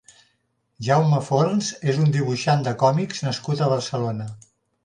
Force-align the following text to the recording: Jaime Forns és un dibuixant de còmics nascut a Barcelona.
Jaime 0.87 1.19
Forns 1.27 1.69
és 1.93 2.01
un 2.05 2.09
dibuixant 2.17 2.65
de 2.69 2.75
còmics 2.85 3.25
nascut 3.29 3.63
a 3.67 3.73
Barcelona. 3.75 4.31